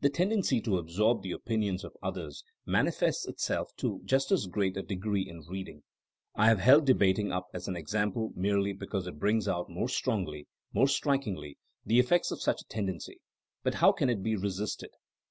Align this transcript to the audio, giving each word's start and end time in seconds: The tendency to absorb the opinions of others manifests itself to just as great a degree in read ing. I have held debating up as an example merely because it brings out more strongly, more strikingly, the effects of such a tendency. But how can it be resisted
The 0.00 0.08
tendency 0.08 0.62
to 0.62 0.78
absorb 0.78 1.20
the 1.20 1.32
opinions 1.32 1.84
of 1.84 1.92
others 2.02 2.42
manifests 2.64 3.26
itself 3.28 3.68
to 3.76 4.00
just 4.06 4.32
as 4.32 4.46
great 4.46 4.78
a 4.78 4.82
degree 4.82 5.28
in 5.28 5.42
read 5.46 5.68
ing. 5.68 5.82
I 6.34 6.46
have 6.46 6.58
held 6.60 6.86
debating 6.86 7.30
up 7.32 7.48
as 7.52 7.68
an 7.68 7.76
example 7.76 8.32
merely 8.34 8.72
because 8.72 9.06
it 9.06 9.18
brings 9.18 9.46
out 9.46 9.68
more 9.68 9.90
strongly, 9.90 10.48
more 10.72 10.88
strikingly, 10.88 11.58
the 11.84 11.98
effects 11.98 12.30
of 12.30 12.40
such 12.40 12.62
a 12.62 12.68
tendency. 12.68 13.20
But 13.62 13.74
how 13.74 13.92
can 13.92 14.08
it 14.08 14.22
be 14.22 14.36
resisted 14.36 14.88